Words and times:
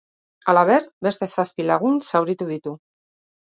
Halaber, 0.53 0.87
beste 1.09 1.29
zazpi 1.35 1.67
lagun 1.69 2.01
zauritu 2.09 2.51
ditu. 2.55 2.77